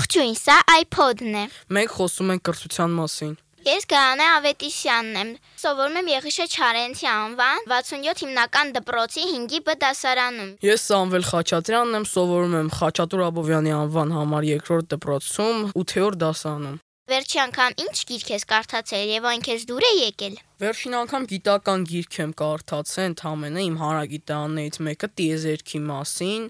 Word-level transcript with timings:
Ողջույն, 0.00 0.36
սա 0.38 0.54
iPod-ն 0.80 1.34
է։ 1.36 1.40
Մենք 1.76 1.90
խոսում 1.92 2.30
ենք 2.32 2.42
կրթության 2.48 2.92
մասին։ 2.96 3.32
Ես 3.66 3.84
Գայանե 3.90 4.28
Ավետիսյանն 4.36 5.18
եմ։ 5.20 5.32
Սովորում 5.60 5.98
եմ 6.00 6.08
Եղիշե 6.14 6.46
Չարենցի 6.54 7.08
անվան 7.10 7.66
67 7.72 8.22
հիմնական 8.24 8.72
դպրոցի 8.78 9.26
5-ի 9.34 9.60
Բ 9.66 9.76
դասարանում։ 9.84 10.52
Ես 10.64 10.86
Սամվել 10.88 11.26
Խաչատրյանն 11.30 11.98
եմ, 12.00 12.06
սովորում 12.16 12.56
եմ 12.60 12.70
Խաչատուր 12.80 13.24
Աբովյանի 13.28 13.74
անվան 13.80 14.14
համար 14.16 14.48
2-րդ 14.54 14.94
դպրոցում 14.94 15.66
8-րդ 15.84 16.22
դասարանում։ 16.24 16.80
Վերջի 17.10 17.38
անգամ 17.42 17.74
ինչ 17.82 17.94
գիրք 18.06 18.28
ես 18.30 18.44
կարդացել 18.50 19.08
եւ 19.10 19.24
այն 19.26 19.40
քեզ 19.42 19.62
դուր 19.66 19.86
է 19.88 19.88
եկել։ 19.96 20.34
Վերջին 20.62 20.94
անգամ 21.00 21.24
գիտական 21.32 21.86
գիրք 21.90 22.18
եմ 22.20 22.34
կարդացել, 22.38 23.08
ընդամենը 23.10 23.64
իմ 23.66 23.78
հարագիտաններից 23.80 24.78
մեկը 24.86 25.08
տիեզերքի 25.18 25.80
մասին, 25.88 26.46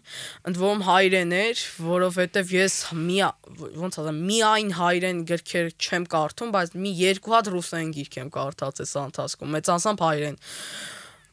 ընդ 0.50 0.60
որում 0.60 0.84
հայրեն 0.90 1.34
էր, 1.40 1.64
որովհետև 1.86 2.54
ես 2.58 2.78
մի 3.00 3.18
ոնց 3.80 4.00
ասեմ, 4.04 4.22
միայն 4.28 4.70
հայրեն 4.80 5.24
գրքեր 5.32 5.72
չեմ 5.80 6.08
կարդում, 6.12 6.54
բայց 6.60 6.78
մի 6.84 6.96
երկու 7.00 7.36
հատ 7.40 7.52
ռուսերեն 7.56 7.92
գիրք 7.96 8.20
եմ 8.20 8.32
կարդացել 8.36 8.90
սա 8.92 9.04
ընթացքում, 9.08 9.54
մեծանսամբ 9.56 10.08
հայրեն 10.10 10.40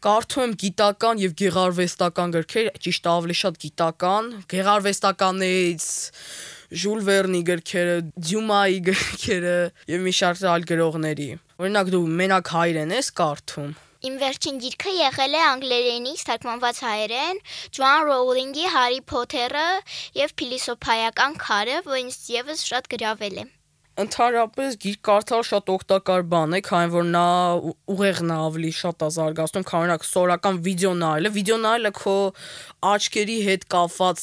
կարդում 0.08 0.44
եմ 0.46 0.52
գիտական 0.62 1.22
եւ 1.26 1.32
գեղարվեստական 1.42 2.34
գրքեր, 2.38 2.68
ճիշտ 2.86 3.08
ավելի 3.12 3.36
շատ 3.42 3.56
գիտական, 3.64 4.28
գեղարվեստականներից 4.54 5.88
Ժուլ 6.68 7.04
Վերնի 7.08 7.40
գրքերը, 7.48 7.98
Դյումայի 8.28 8.80
գրքերը 8.90 9.58
եւ 9.88 10.02
մի 10.04 10.14
շարք 10.18 10.42
այլ 10.52 10.66
գրողների։ 10.68 11.28
Օրինակ 11.64 11.92
դու 11.94 12.02
մենակ 12.20 12.52
հայրեն 12.58 12.92
ես 12.98 13.12
կարդում։ 13.20 13.70
Իմ 14.08 14.18
վերջին 14.22 14.60
գիրքը 14.66 14.96
եղել 14.98 15.38
է 15.40 15.44
անգլերենից 15.48 16.26
թարգմանված 16.28 16.82
հայերեն 16.86 17.40
Ջոան 17.78 18.08
Ռոուլինգի 18.12 18.72
Հարի 18.76 19.02
Փոթերը 19.14 19.68
եւ 20.20 20.36
Փիլիսոփայական 20.42 21.40
քարը, 21.48 21.84
որ 21.88 22.02
ինձ 22.04 22.20
եւս 22.36 22.68
շատ 22.68 22.92
գրավել 22.94 23.40
է 23.42 23.52
ընդհանրապես 23.98 24.76
գիրք 24.84 25.00
կարդալ 25.08 25.44
շատ 25.48 25.70
օգտակար 25.74 26.24
բան 26.30 26.52
է, 26.54 26.60
քանի 26.68 26.90
որ 26.94 27.06
նա 27.14 27.24
ուղեղն 27.94 28.34
է 28.34 28.36
ավելի 28.48 28.72
շատ 28.78 29.06
է 29.08 29.08
զարգացնում, 29.16 29.66
քան 29.70 29.80
օրինակ 29.80 30.04
սորական 30.06 30.60
վիդեո 30.68 30.92
նայելը։ 31.02 31.32
Վիդեո 31.38 31.58
նայելը 31.64 31.92
քո 31.98 32.14
աչքերի 32.92 33.38
հետ 33.48 33.66
կապված 33.74 34.22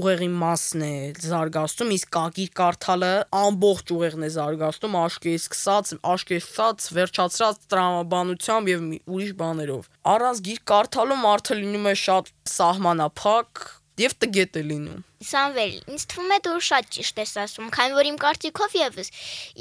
ուղեղի 0.00 0.28
մասն 0.44 0.84
է 0.84 0.92
զարգացնում, 1.24 1.94
իսկ 1.96 2.18
գիրք 2.36 2.54
կարդալը 2.60 3.12
ամբողջ 3.40 3.94
ուղեղն 3.96 4.26
է 4.28 4.30
զարգացնում, 4.34 4.98
աշկերից 5.04 5.46
սկսած, 5.48 5.94
աշկերից 6.14 6.90
վերջացրած 6.98 7.64
տրամաբանությամբ 7.72 8.72
եւ 8.74 8.84
ուրիշ 9.14 9.32
բաներով։ 9.40 9.88
Առանց 10.14 10.44
գիրք 10.50 10.68
կարդալու 10.74 11.18
մարդը 11.24 11.58
լինում 11.64 11.88
է 11.88 11.96
շատ 12.04 12.30
սահմանափակ 12.54 13.64
եւ 14.00 14.14
տգետ 14.22 14.56
է 14.58 14.62
լինում։ 14.68 15.02
Սամվել, 15.24 15.74
ինձ 15.88 16.02
թվում 16.12 16.32
է 16.34 16.38
դու 16.44 16.56
շատ 16.66 16.88
ճիշտ 16.94 17.20
ես 17.22 17.30
ասում, 17.40 17.68
քանի 17.72 17.94
որ 17.96 18.08
իմ 18.10 18.16
կարծիքով 18.20 18.74
եւս, 18.76 19.10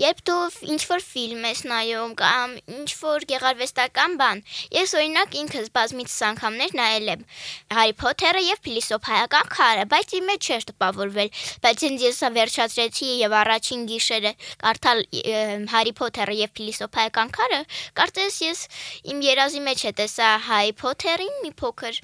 երբ 0.01 0.23
դու 0.27 0.39
ինչ 0.73 0.79
որ 0.89 1.03
ֆիլմ 1.07 1.45
ես 1.47 1.61
նայում 1.71 2.15
կամ 2.19 2.55
ինչ 2.73 2.89
որ 2.99 3.25
գեղարվեստական 3.29 4.17
բան, 4.19 4.41
ես 4.75 4.95
օրինակ 4.99 5.37
ինքս 5.43 5.69
բազմից 5.77 6.17
անգամներ 6.29 6.75
նայել 6.81 7.07
եմ 7.13 7.23
Հարի 7.77 7.95
Փոթերը 8.03 8.43
եւ 8.43 8.61
Փիլիսոփայական 8.67 9.49
քարը, 9.55 9.87
բայց 9.93 10.15
իմ 10.19 10.27
մեջ 10.33 10.49
չէր 10.51 10.67
տպավորվել, 10.73 11.33
բայց 11.63 11.87
ինձ 11.93 12.05
ես 12.09 12.21
վերջացրեցի 12.43 13.09
եւ 13.23 13.37
առաջին 13.43 13.87
գիշերը 13.93 14.35
կարդալ 14.65 15.03
Հարի 15.77 15.95
Փոթերը 16.01 16.39
եւ 16.43 16.55
Փիլիսոփայական 16.59 17.35
քարը, 17.39 17.63
կարծես 18.01 18.43
ես 18.49 18.67
իմ 19.13 19.25
երազի 19.31 19.67
մեջ 19.69 19.87
է 19.87 19.97
տեսա 20.03 20.31
Հարի 20.49 20.79
Փոթերին 20.83 21.43
մի 21.43 21.53
փոքր 21.63 22.01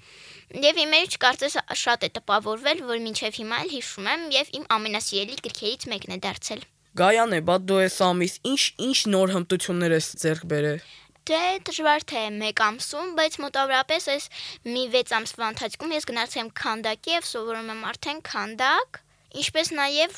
Եվ 0.49 0.79
իմ 0.81 0.89
մեջ 0.89 1.15
կարծես 1.21 1.55
շատ 1.77 2.05
է 2.07 2.09
տպավորվել, 2.15 2.79
որ 2.89 3.01
մինչև 3.05 3.35
հիմա 3.37 3.57
էլ 3.63 3.67
հիշում 3.69 4.07
եմ 4.09 4.21
եւ 4.33 4.47
իմ 4.57 4.63
ամենասիրելի 4.75 5.35
գրքերից 5.45 5.83
մեկն 5.91 6.15
է 6.15 6.17
դարձել։ 6.23 6.63
Գայան 6.97 7.35
է, 7.37 7.41
բա 7.45 7.57
դու 7.69 7.77
ես 7.83 7.97
ամիս 8.07 8.33
ինչ 8.49 8.63
ինչ 8.87 8.97
նոր 9.13 9.33
հմտություններ 9.35 9.93
ես 9.93 10.07
ձեռք 10.23 10.47
բերել։ 10.49 10.81
Դե 11.29 11.43
դժվար 11.69 12.05
թե 12.09 12.23
1 12.49 12.63
ամսում, 12.65 13.11
բայց 13.19 13.37
մոտավորապես 13.45 14.09
այս 14.15 14.25
մի 14.73 14.83
6 14.97 15.13
ամսվա 15.19 15.51
ընթացքում 15.53 15.93
ես 15.99 16.09
գնացել 16.09 16.41
եմ 16.41 16.51
քանդակի 16.63 17.13
եւ 17.13 17.29
սովորում 17.29 17.71
եմ 17.75 17.85
արդեն 17.93 18.23
քանդակ 18.33 19.01
Ինչպես 19.29 19.67
նաև 19.77 20.13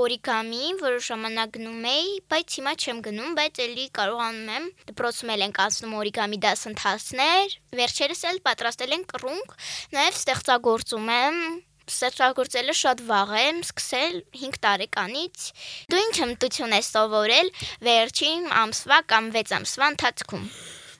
օրիգամի, 0.00 0.64
որը 0.80 1.02
ժամանակ 1.06 1.50
գնում 1.54 1.84
էի, 1.86 2.08
բայց 2.32 2.54
հիմա 2.58 2.72
չեմ 2.82 3.02
գնում, 3.04 3.34
բայց 3.38 3.60
ելի 3.62 3.84
կարողանում 3.94 4.48
եմ։ 4.56 4.64
Դպրոցում 4.88 5.30
էլ 5.36 5.44
ենք 5.46 5.60
անցնում 5.66 5.92
օրիգամի 6.00 6.38
դասընթացներ, 6.42 7.54
վերջերս 7.78 8.22
էլ 8.32 8.40
պատրաստել 8.48 8.96
ենք 8.96 9.06
կռունկ, 9.12 9.54
նաև 9.94 10.18
ստեղծագործում 10.18 11.12
եմ 11.14 11.38
ստեղծագործելը 11.86 12.74
շատ 12.80 13.02
վաղ 13.06 13.30
եմ 13.38 13.60
սկսել 13.62 14.16
5 14.34 14.58
տարեկանից։ 14.66 15.44
Դու 15.92 16.00
ինչ 16.02 16.16
հմտություն 16.24 16.74
ես 16.76 16.90
սովորել 16.96 17.52
վերջին 17.86 18.50
ամսվա 18.66 18.98
կամ 19.14 19.30
6 19.38 19.54
ամսվա 19.60 19.92
ընթացքում։ 19.94 20.50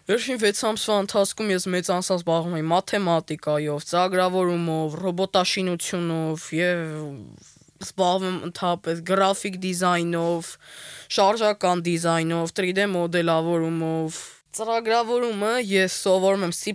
Վերջին 0.07 0.39
6 0.39 0.63
ամսվա 0.71 0.97
ընթացքում 1.03 1.49
ես 1.51 1.65
մեծ 1.75 1.89
անսած 1.97 2.21
զբաղվում 2.23 2.57
եմ 2.61 2.69
մաթեմատիկայով, 2.71 3.87
ծրագրավորումով, 3.91 4.97
ռոբոտաշինությունով 5.03 6.45
եւ 6.63 7.56
զբաղվում 7.85 8.39
ընդհանրապես 8.51 9.03
գրաֆիկ 9.11 9.59
դիզայնով, 9.67 10.55
շարժական 11.19 11.85
դիզայնով, 11.91 12.57
3D 12.57 12.89
մոդելավորումով, 12.95 14.25
ծրագրավորումը 14.57 15.51
ես 15.69 15.95
սովորում 16.01 16.45
եմ 16.47 16.53
C++ 16.57 16.73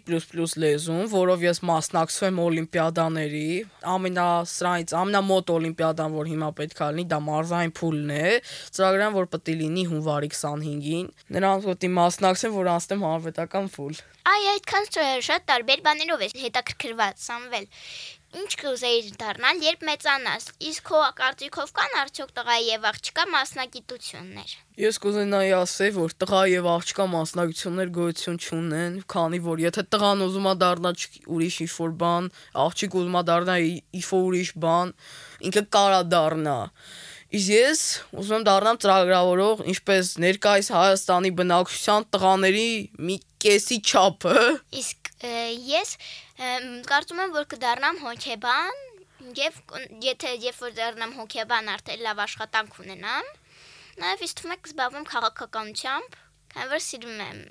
լեզուն, 0.61 1.07
որով 1.09 1.45
ես 1.47 1.61
մասնակցում 1.65 2.27
եմ 2.27 2.41
օլիմպիադաների։ 2.43 3.47
Ամենասրանից 3.93 4.93
ամենամոտ 4.99 5.53
օլիմպիադան, 5.55 6.13
որ 6.19 6.29
հիմա 6.33 6.49
պետք 6.61 6.83
է 6.85 6.89
լինի, 6.91 7.07
դա 7.09 7.19
մարզային 7.31 7.73
փուլն 7.81 8.13
է։ 8.19 8.37
Ծրագրան, 8.77 9.17
որ 9.17 9.29
պետք 9.33 9.49
է 9.49 9.57
լինի 9.63 9.87
հունվարի 9.95 10.31
25-ին։ 10.37 11.11
Նրանց 11.41 11.69
ուտի 11.73 11.91
մասնակցեմ, 11.97 12.57
որ 12.61 12.71
անցնեմ 12.77 13.05
հանրապետական 13.09 13.73
փուլ։ 13.81 14.01
Այ 14.29 14.41
այդքան 14.53 14.89
շատ 15.25 15.45
տարբեր 15.49 15.85
բաներով 15.89 16.25
ես 16.27 16.35
հետաքրքրված, 16.45 17.23
Սամվել 17.25 17.65
ինչ 18.31 18.51
կուզեիր 18.61 19.07
դառնալ, 19.19 19.57
երբ 19.65 19.81
մեծանաս։ 19.87 20.45
Իսկ 20.69 20.85
քո 20.87 20.99
կարծիքով 21.17 21.71
կան 21.77 21.95
արդյոք 22.01 22.31
տղա 22.37 22.55
եւ 22.63 22.85
աղջկա 22.91 23.25
մասնագիտություններ։ 23.31 24.53
Ես 24.81 24.99
կուզենայի 25.03 25.51
ասել, 25.57 25.91
որ 25.97 26.15
տղա 26.23 26.41
եւ 26.51 26.69
աղջկա 26.71 27.07
մասնագիտություններ 27.11 27.91
գոյություն 27.97 28.39
չունեն, 28.41 28.97
քանի 29.11 29.39
որ 29.51 29.63
եթե 29.65 29.83
տղան 29.95 30.25
ուզում 30.27 30.47
է 30.47 30.55
դառնալ 30.63 31.05
ուրիշ 31.35 31.57
ինչ-որ 31.67 31.95
բան, 32.01 32.29
աղջիկ 32.65 32.97
ուզում 33.01 33.17
է 33.19 33.23
դառնալ 33.31 33.65
ինչ-որ 33.99 34.27
ուրիշ 34.31 34.53
բան, 34.65 34.93
ինքը 35.51 35.65
կարա 35.75 36.01
դառնա։ 36.15 36.59
Իսկ 37.31 37.51
ես 37.55 37.81
ուզում 38.19 38.33
եմ 38.41 38.47
դառնամ 38.47 38.77
ծրագրավորող, 38.83 39.61
ինչպես 39.71 40.07
ներկայիս 40.19 40.69
Հայաստանի 40.75 41.29
բնակչության 41.37 42.07
տղաների 42.11 42.65
մի 43.07 43.15
կեսի 43.45 43.77
չափը։ 43.87 44.41
Իսկ 44.81 45.11
ես 45.21 45.95
կարծում 46.41 47.21
եմ, 47.21 47.33
որ 47.35 47.45
կդառնամ 47.51 47.97
հոկեբան 48.01 48.79
եւ 49.37 49.57
եթե 50.01 50.31
երբ 50.41 50.61
որ 50.65 50.71
դառնամ 50.77 51.11
հոկեբան 51.19 51.69
արդեն 51.75 52.01
լավ 52.05 52.21
աշխատանք 52.25 52.77
ունենամ, 52.81 53.27
նաեւ 54.01 54.23
ինձ 54.25 54.33
թվում 54.39 54.55
է 54.55 54.57
կզբաղվեմ 54.65 55.05
քաղաքականությամբ, 55.11 56.17
քանի 56.53 56.71
որ 56.71 56.83
սիրում 56.87 57.21
եմ 57.27 57.43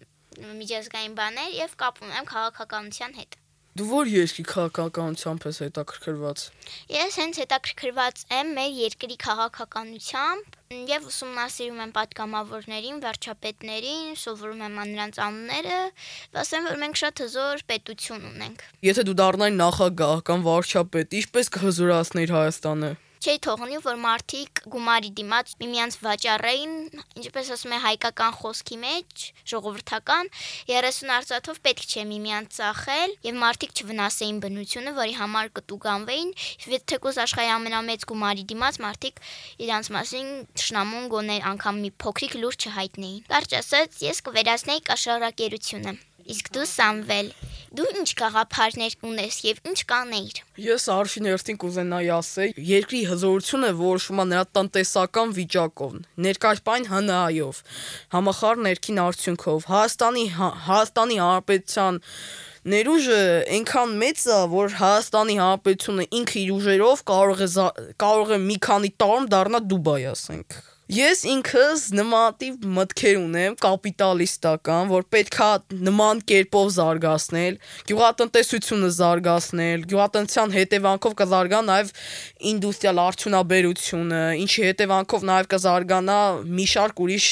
միջազգային 0.61 1.15
բաներ 1.21 1.55
եւ 1.61 1.77
կապ 1.83 2.03
ունեմ 2.07 2.27
քաղաքականության 2.31 3.17
հետ։ 3.21 3.39
Դու 3.79 3.87
ո՞ր 4.01 4.11
երկրի 4.11 4.45
քաղաքականությամբ 4.51 5.47
ես 5.47 5.61
հետաքրքրված։ 5.65 6.47
Ես 6.91 7.19
հենց 7.21 7.41
հետաքրքրված 7.45 8.25
եմ 8.41 8.51
մեր 8.59 8.73
երկրի 8.81 9.17
քաղաքականությամբ 9.25 10.60
Եվ 10.71 11.07
ուսումնասիրում 11.11 11.79
եմ 11.83 11.93
падգամավորներին, 11.97 12.99
վարչապետներին, 13.03 14.13
սովորում 14.23 14.61
եմ 14.69 14.77
նրանց 14.93 15.19
անունները, 15.25 15.79
ասեմ, 16.45 16.69
որ 16.71 16.79
մենք 16.85 17.01
շատ 17.03 17.23
հզոր 17.25 17.65
պետություն 17.73 18.29
ունենք։ 18.31 18.63
Եթե 18.87 19.07
դու 19.09 19.17
դառնայ 19.19 19.51
նախագահ 19.59 20.23
կամ 20.31 20.47
վարչապետ, 20.47 21.17
ինչպես 21.25 21.55
կհզորացնեիր 21.59 22.35
Հայաստանը 22.39 22.93
չի 23.21 23.35
թողնի, 23.45 23.79
որ 23.85 23.97
մարդիկ 24.01 24.61
գումարի 24.73 25.11
դիմաց 25.19 25.51
միմյանց 25.61 25.97
վաճառեին, 26.01 26.71
ինչպես 27.21 27.51
ասում 27.53 27.75
է 27.77 27.81
հայկական 27.85 28.37
խոսքի 28.39 28.79
մեջ, 28.81 29.25
ժողովրդական 29.53 30.31
30 30.71 31.13
արծաթով 31.19 31.61
պետք 31.69 31.85
չէ 31.85 32.07
միմյանց 32.15 32.57
ծախել 32.57 33.15
եւ 33.29 33.39
մարդիկ 33.45 33.77
չվնասեին 33.77 34.41
բնությունը, 34.47 34.97
որի 35.01 35.15
համար 35.21 35.53
կտուգանվեին, 35.61 36.35
թեկուզ 36.91 37.23
աշխարհի 37.29 37.53
ամենամեծ 37.61 38.07
գումարի 38.09 38.47
դիմաց 38.57 38.83
մարդիկ 38.89 39.25
իրանց 39.69 39.95
մասին 40.01 40.31
ճշնամուն 40.57 41.11
գոներ 41.13 41.51
անգամ 41.53 41.83
մի 41.85 41.97
փոքրիկ 42.01 42.39
լուր 42.41 42.61
չհայտնեին։ 42.65 43.25
Կարճ 43.29 43.59
ասած, 43.61 44.05
ես 44.09 44.25
կվերացնեի 44.31 44.87
կաշառակերությունը։ 44.89 46.01
Իսկ 46.31 46.51
դու 46.55 46.67
Սամվել, 46.71 47.29
դու 47.79 47.87
ինչ 48.01 48.11
գաղափարներ 48.21 48.97
ունես 49.07 49.39
եւ 49.47 49.61
ինչ 49.71 49.81
կանեիր։ 49.91 50.41
Ես 50.65 50.87
արշին 50.95 51.29
երթին 51.31 51.59
կուզենայի 51.63 52.11
ասել, 52.17 52.55
երկրի 52.71 53.01
հզորությունը 53.11 53.71
որոշվում 53.81 54.23
է 54.25 54.27
նրա 54.31 54.45
տնտեսական 54.59 55.35
վիճակով, 55.39 55.97
ներկայպայն 56.27 56.89
ՀՆԱ-ով, 56.91 57.63
համախառն 58.17 58.67
ներքին 58.71 59.03
արդյունքով, 59.07 59.69
Հայաստանի 59.71 60.25
հա, 60.37 60.49
Հայաստանի 60.71 61.21
Հանրապետության 61.21 62.01
ներուժը 62.71 63.21
այնքան 63.57 63.95
մեծ 64.03 64.27
է, 64.27 64.41
որ 64.53 64.75
Հայաստանի 64.81 65.37
Հանրապետությունը 65.41 66.05
ինքը 66.21 66.37
իր 66.43 66.51
ուժերով 66.59 67.05
կարող 67.11 67.47
է 67.47 67.49
կարող 68.05 68.35
է 68.37 68.39
մի 68.51 68.59
քանի 68.69 68.91
տարում 69.01 69.31
դառնա 69.33 69.63
Դուբայ, 69.71 70.03
ասենք 70.11 70.61
Ես 70.91 71.21
ինքս 71.31 71.83
նմանատիպ 71.95 72.65
մտքեր 72.75 73.19
ունեմ 73.21 73.57
կապիտալիստական, 73.63 74.89
որ 74.91 75.05
պետքա 75.15 75.51
նման 75.87 76.23
կերպով 76.27 76.73
զարգացնել, 76.77 77.59
գյուղատնտեսությունը 77.91 78.91
զարգացնել, 78.97 79.87
գյուղատնտեսության 79.93 80.57
հետևանքով 80.57 81.17
կզարգա 81.23 81.63
նաև 81.69 81.95
ինդուստրիալ 82.51 83.03
արդյունաբերությունը, 83.07 84.23
ինչի 84.43 84.67
հետևանքով 84.67 85.31
նաև 85.31 85.51
կզարգանա 85.55 86.21
մի 86.59 86.67
շարք 86.75 87.05
ուրիշ 87.07 87.29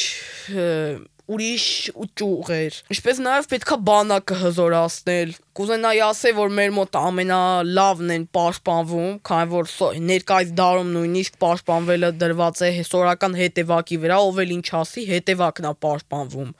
ուրիշ 1.28 1.64
ուճուղեր։ 2.04 2.76
Ինչպես 2.94 3.18
նաև 3.24 3.48
պետքա 3.52 3.76
բանակը 3.88 4.36
հզորացնել։ 4.42 5.34
Կուզենայի 5.58 6.00
ասել, 6.06 6.34
որ 6.38 6.54
մեր 6.58 6.72
մոտ 6.78 6.98
ամենալավն 7.02 8.14
են 8.14 8.24
պաշտպանվում, 8.38 9.12
քանի 9.28 9.52
որ 9.52 9.70
ներկայիս 10.08 10.54
դարում 10.60 10.92
նույնիսկ 10.96 11.38
պաշտպանվելը 11.44 12.10
դրված 12.22 12.62
է 12.64 12.72
հեսորական 12.78 13.38
հետևակի 13.42 14.00
վրա, 14.06 14.18
ով 14.28 14.42
էլ 14.44 14.56
ինչ 14.56 14.66
ասի, 14.80 15.06
հետևակն 15.12 15.68
է 15.68 15.74
պաշտպանվում։ 15.84 16.50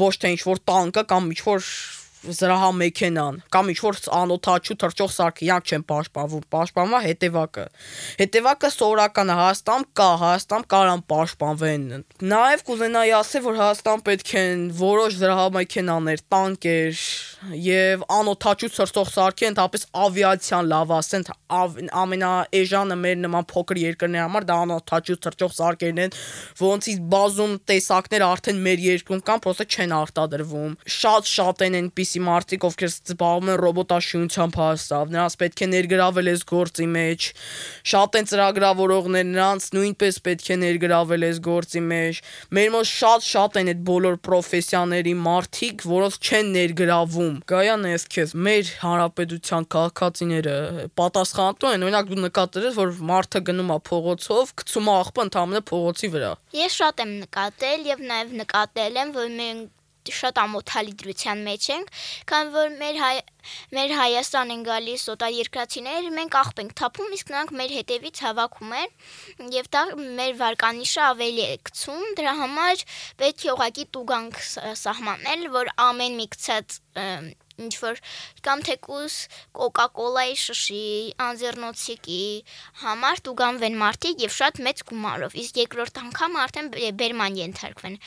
Ոչ 0.00 0.12
թե 0.22 0.34
ինչ 0.36 0.42
որ 0.46 0.64
տանկը 0.72 1.06
կամ 1.12 1.30
ինչ 1.34 1.40
որ 1.50 1.70
զրահամեքենան 2.26 3.38
կամ 3.54 3.70
ինչ 3.72 3.78
որ 3.86 3.98
անօթաչու 4.16 4.76
թրջող 4.82 5.10
սարքը 5.16 5.46
իրանք 5.46 5.70
չեն 5.70 5.84
պաշտպանվում, 5.90 6.46
է 6.96 7.00
հետևակը։ 7.06 7.64
Հետևակը 8.20 8.70
սովորականը 8.76 9.36
Հայաստան 9.40 9.86
կա, 10.00 10.08
Հայաստան 10.22 10.66
կարան 10.74 11.02
պաշտպանվեն։ 11.12 11.86
Նաև 12.32 12.64
կուզենայի 12.66 13.14
ասել, 13.20 13.44
որ 13.46 13.58
Հայաստան 13.62 14.04
պետք 14.06 14.32
են 14.42 14.66
որոշ 14.80 15.18
զրահամեքենաներ, 15.22 16.24
տանկեր 16.36 17.04
եւ 17.66 18.04
անօթաչու 18.16 18.70
թրջող 18.76 19.10
սարքի 19.12 19.46
ընդհանրապես 19.50 19.84
ավիացիան 20.06 20.68
լավացեն 20.72 21.26
ամենաէժանը 22.02 22.96
մեր 23.02 23.18
նման 23.22 23.46
փոքր 23.52 23.80
երկրների 23.82 24.22
համար 24.24 24.46
դա 24.48 24.56
անօթաչու 24.66 25.18
թրջող 25.26 25.52
սարքերն 25.56 26.00
են, 26.06 26.16
որոնցից 26.60 27.02
բազում 27.12 27.54
տեսակներ 27.70 28.24
արդեն 28.26 28.62
մեր 28.66 28.84
երկրում 28.86 29.22
կան, 29.26 29.42
պրոստը 29.46 29.66
չեն 29.76 29.94
արտադրվում։ 29.96 30.76
Շատ-շատ 30.96 31.64
են 31.66 31.78
այնպիսի 31.80 32.15
այնպիսի 32.16 32.24
մարդիկ, 32.26 32.64
ովքեր 32.66 32.90
զբաղվում 32.92 33.50
են 33.52 33.58
ռոբոտաշինությամբ 33.60 34.56
հաստավ, 34.60 35.10
նրանց 35.12 35.34
պետք 35.40 35.60
է 35.60 35.66
ներգրավել 35.72 36.30
այս 36.32 36.42
գործի 36.50 36.86
մեջ։ 36.96 37.26
Շատ 37.92 38.16
են 38.16 38.28
ծրագրավորողներ, 38.30 39.26
նրանց 39.36 39.66
նույնպես 39.76 40.18
պետք 40.26 40.46
է 40.46 40.56
ներգրավել 40.62 41.26
այս 41.26 41.40
գործի 41.46 41.82
մեջ։ 41.86 42.20
Մեր 42.56 42.68
մոտ 42.76 42.88
շատ-շատ 42.96 43.58
են 43.60 43.70
այդ 43.72 43.80
բոլոր 43.86 44.16
պրոֆեսիաների 44.26 45.14
մարդիկ, 45.26 45.86
որոնց 45.96 46.18
չեն 46.26 46.52
ներգրավում։ 46.56 47.34
Գայան 47.52 47.86
ես 47.92 48.06
քեզ 48.16 48.34
մեր 48.46 48.72
հանրապետության 48.86 49.68
քաղաքացիները 49.76 50.56
պատասխանատու 50.96 51.72
են, 51.76 51.86
օրինակ 51.86 52.10
դու 52.12 52.20
նկատել 52.26 52.68
որ 52.76 52.94
մարդը 53.12 53.44
գնում 53.50 53.72
է 53.76 53.78
փողոցով, 53.90 54.52
գցում 54.62 54.86
է 54.86 54.94
աղբը 54.96 55.26
ընդհանրապես 55.26 55.66
փողոցի 55.66 56.12
վրա։ 56.16 56.32
Ես 56.56 56.76
շատ 56.80 57.02
եմ 57.06 57.16
նկատել 57.26 57.88
եւ 57.90 58.04
նաեւ 58.06 58.36
նկատել 58.40 59.00
եմ, 59.02 59.12
որ 59.16 59.32
մենք 59.36 59.74
շատ 60.16 60.40
ամոթալի 60.42 60.94
դրության 61.02 61.42
մեջ 61.46 61.68
ենք, 61.76 61.90
քան 62.30 62.52
որ 62.56 62.76
մեր 62.80 63.00
հայ 63.02 63.16
մեր 63.76 63.92
Հայաստան 63.96 64.52
են 64.56 64.62
գալիս 64.66 65.04
օտարերկրացիներ, 65.12 66.08
մենք 66.16 66.38
աղբ 66.40 66.62
ենք 66.64 66.74
թափում, 66.80 67.12
իսկ 67.16 67.32
նրանք 67.34 67.54
մեր 67.60 67.74
հետևից 67.76 68.22
հավաքում 68.26 68.74
են 68.80 69.54
եւ 69.54 69.70
դա 69.76 69.82
մեր 70.18 70.36
վարկանիշը 70.42 71.02
ավելի 71.06 71.46
է 71.46 71.56
գցում, 71.70 72.04
դրա 72.18 72.36
համար 72.42 72.84
պետք 73.22 73.46
է 73.46 73.52
ուղակի 73.54 73.88
տուգանք 73.96 74.44
սահմանել, 74.82 75.48
որ 75.54 75.74
ամեն 75.86 76.20
մի 76.20 76.30
գցած 76.34 76.80
ինչ 77.62 77.72
որ 77.82 78.00
կամ 78.46 78.62
թեկուս 78.66 79.14
կոկա-կոլայի 79.56 80.36
շշի, 80.42 80.82
անձեռնոցիկի 81.26 82.20
համար 82.82 83.22
տուգանվեն 83.26 83.78
մարդիկ 83.80 84.24
եւ 84.26 84.34
շատ 84.36 84.60
մեծ 84.66 84.82
գումարով։ 84.90 85.36
Իսկ 85.42 85.60
երկրորդ 85.62 86.00
անգամ 86.02 86.38
արդեն 86.42 86.70
բերման 87.00 87.38
ենթարկվեն։ 87.40 87.98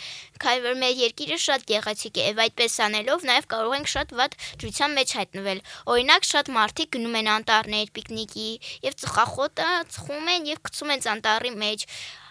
Քանի 0.43 0.63
որ 0.69 0.79
մեր 0.83 0.93
երկիրը 1.03 1.39
շատ 1.49 1.67
գեղեցիկ 1.73 2.19
է 2.19 2.27
եւ 2.29 2.41
այդպես 2.45 2.79
անելով 2.89 3.27
նաեւ 3.29 3.49
կարող 3.55 3.75
ենք 3.79 3.91
շատ 3.95 4.15
վատ 4.19 4.39
դրության 4.63 4.97
մեջ 4.99 5.15
հայտնվել։ 5.19 5.63
Օրինակ 5.95 6.29
շատ 6.29 6.53
մարդիկ 6.59 6.93
գնում 6.95 7.19
են 7.19 7.31
անտառներ 7.39 7.93
պիկնիկի 7.97 8.49
եւ 8.85 8.97
ծխախոտը 9.03 9.69
ծխում 9.97 10.33
են 10.35 10.49
եւ 10.53 10.63
գցում 10.69 10.93
են 10.95 11.07
անտառի 11.15 11.53
մեջ 11.59 11.87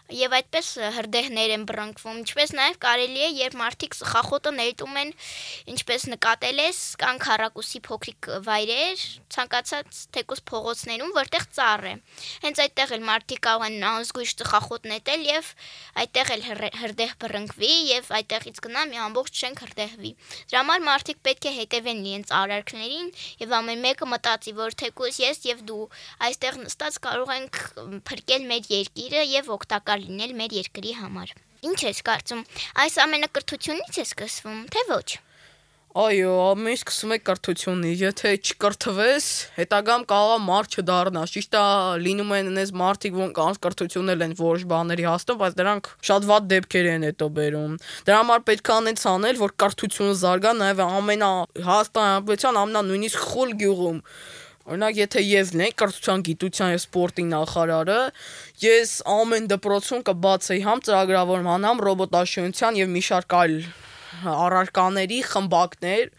եւ 0.09 0.33
այդպես 0.39 0.69
հրդեհներ 0.97 1.51
են 1.53 1.65
բռնկվում 1.69 2.21
ինչպես 2.23 2.53
նաեւ 2.57 2.77
կարելի 2.81 3.25
է 3.27 3.29
երբ 3.39 3.57
մարդիկ 3.61 3.97
սխախոտը 3.99 4.53
ներտում 4.57 4.95
են 5.03 5.11
ինչպես 5.75 6.07
նկատել 6.15 6.63
ես 6.63 6.79
կան 7.03 7.21
քարակուսի 7.25 7.81
փոքրիկ 7.89 8.29
վայրեր 8.47 9.03
ցանկացած 9.37 9.99
թեկուս 10.17 10.41
փողոցներում 10.49 11.13
որտեղ 11.19 11.45
ծառ 11.59 11.85
է 11.89 11.93
հենց 12.47 12.63
այդտեղ 12.65 12.95
էլ 12.97 13.05
մարդիկ 13.09 13.43
կարող 13.49 13.67
են 13.69 13.85
անզգույշ 13.89 14.33
սխախոտ 14.39 14.89
նետել 14.89 15.27
եւ 15.29 15.53
այդտեղ 16.05 16.33
էլ 16.39 16.47
հրդեհ 16.79 17.13
բռնկվի 17.21 17.73
եւ 17.93 18.11
այդտեղից 18.19 18.63
գնա 18.65 18.87
մի 18.89 19.03
ամբողջ 19.05 19.43
շենք 19.45 19.63
հրդեհվի 19.67 20.13
դրա 20.49 20.65
համար 20.65 20.85
մարդիկ 20.89 21.23
պետք 21.29 21.49
է 21.49 21.55
հետևեն 21.59 22.03
իրենց 22.09 22.35
արարքներին 22.39 23.13
եւ 23.45 23.55
ամեն 23.59 23.85
մեկը 23.85 24.11
մտածի 24.15 24.57
որ 24.57 24.79
թեկուս 24.83 25.21
ես 25.27 25.45
եւ 25.49 25.63
դու 25.69 25.85
այստեղ 26.29 26.61
նստած 26.65 26.99
կարող 27.09 27.33
ենք 27.37 27.63
փրկել 28.09 28.49
մեր 28.49 28.73
երկիրը 28.79 29.25
եւ 29.29 29.53
օգտակար 29.59 29.98
օգտակար 29.99 30.07
լինել 30.07 30.35
մեր 30.39 30.53
երկրի 30.63 30.93
համար։ 31.03 31.31
Ինչ 31.67 31.79
ես 31.83 32.03
կարծում, 32.07 32.45
այս 32.79 32.99
ամենը 33.03 33.29
կրթությունից 33.35 33.99
է 33.99 34.05
սկսվում, 34.07 34.61
թե 34.71 34.83
ոչ։ 34.95 35.09
Այո, 35.99 36.33
ամեն 36.53 36.77
սկսում 36.79 37.13
է 37.17 37.19
կրթությունից։ 37.27 38.03
Եթե 38.05 38.33
չկրթվես, 38.39 39.27
հետագամ 39.57 40.05
կարող 40.13 40.35
է 40.37 40.43
մարդ 40.45 40.77
չդառնաս։ 40.79 41.33
Ճիշտ 41.35 41.57
է, 41.59 41.63
լինում 42.05 42.35
են 42.39 42.51
այնպես 42.53 42.73
մարդիկ, 42.79 43.17
որոնք 43.19 43.41
անց 43.49 43.61
կրթությունել 43.67 44.25
են 44.29 44.35
որոշ 44.39 44.67
բաների 44.71 45.07
հասնում, 45.09 45.41
բայց 45.43 45.57
դրանք 45.59 45.91
շատ 46.09 46.29
վատ 46.29 46.49
դեպքեր 46.53 46.91
են 46.93 47.07
հետո 47.09 47.29
բերում։ 47.39 47.79
Դրա 48.07 48.19
համար 48.23 48.45
պետք 48.53 48.69
է 48.69 48.75
անենց 48.79 49.07
անել, 49.17 49.41
որ 49.43 49.57
կրթությունը 49.65 50.19
զարգա 50.23 50.53
նաև 50.61 50.85
ամենա 50.87 51.31
Հայաստան 51.73 52.13
Հանրապետության 52.13 52.61
ամենա 52.63 52.85
նույնիսկ 52.93 53.25
խուլ 53.33 53.57
գյուղում 53.65 54.05
Օրինակ, 54.69 54.99
եթե 55.01 55.21
ես 55.25 55.51
լինեի 55.55 55.73
կրթության, 55.81 56.23
գիտության 56.27 56.73
եւ 56.75 56.81
սպորտի 56.83 57.23
նախարարը, 57.29 58.01
ես 58.61 58.91
ամեն 59.09 59.47
դպրոցում 59.55 60.03
կբացեի 60.09 60.61
համ 60.67 60.83
ծրագրավորման, 60.89 61.65
համ 61.69 61.81
ռոբոտաշինության 61.89 62.81
եւ 62.83 62.91
մի 62.93 63.03
շարք 63.09 63.37
այլ 63.39 63.57
առարկաների 64.29 65.19
խմբակներ, 65.29 66.11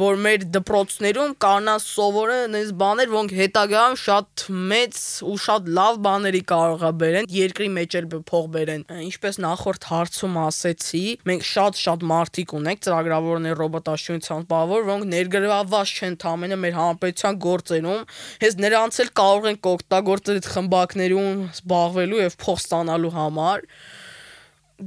որ 0.00 0.18
մեր 0.24 0.44
դպրոցներում 0.54 1.34
կանա 1.44 1.74
սովորեն 1.84 2.56
այս 2.58 2.70
բաներ, 2.80 3.10
որոնք 3.14 3.34
հետագայում 3.38 3.98
շատ 4.04 4.44
մեծ 4.74 5.00
ու 5.28 5.36
շատ 5.44 5.68
լավ 5.78 5.98
բաների 6.06 6.42
կարող 6.50 6.84
է 6.84 6.92
բերեն, 7.02 7.28
երկրի 7.34 7.68
մեջ 7.78 7.96
էլ 8.00 8.08
փող 8.30 8.48
բերեն։ 8.54 8.84
Ինչպես 9.04 9.40
նախորդ 9.44 9.88
հարցում 9.90 10.38
ասեցի, 10.44 11.04
մենք 11.30 11.46
շատ-շատ 11.50 12.06
մարդիկ 12.14 12.54
ունենք 12.58 12.84
ծրագրավորներ 12.88 13.60
ռոբոտաշինության 13.64 14.46
բավոր, 14.54 14.86
որոնք 14.90 15.10
ներգրավված 15.14 15.94
չեն 15.94 16.18
ամենը 16.34 16.60
մեր 16.64 16.78
հանրապետության 16.78 17.40
գործերում, 17.44 18.06
հենց 18.44 18.58
նրանց 18.64 19.00
էլ 19.04 19.10
կարող 19.20 19.50
են 19.50 19.60
օգտագործել 19.74 20.40
այդ 20.40 20.48
խմբակներում 20.54 21.44
զբաղվելու 21.54 22.24
եւ 22.24 22.38
փող 22.44 22.58
ստանալու 22.64 23.14
համար 23.14 23.68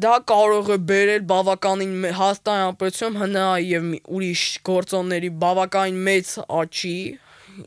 դա 0.04 0.16
կարող 0.30 0.70
է 0.74 0.77
բերել 0.89 1.24
բավականին 1.30 1.94
Հայաստանի 2.18 2.62
Հանրապետությունում 2.63 3.22
հնա 3.22 3.46
եւ 3.63 3.86
ուրիշ 4.18 4.44
գործոնների 4.68 5.30
բավականին 5.44 6.01
մեծ 6.08 6.34
աճի, 6.58 6.98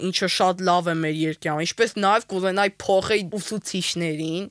ինչը 0.08 0.28
շատ 0.36 0.62
լավ 0.68 0.90
է 0.92 0.94
մեր 1.00 1.16
երկրում։ 1.20 1.62
Ինչպես 1.66 1.96
նաեւ 2.04 2.26
կուզենայի 2.30 2.74
փոխել 2.84 3.24
ուսուցիչներին, 3.40 4.44